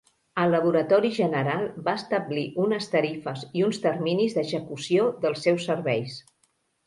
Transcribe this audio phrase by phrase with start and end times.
[0.43, 6.17] El Laboratori General va establir unes tarifes i uns terminis d'execució dels seus serveis.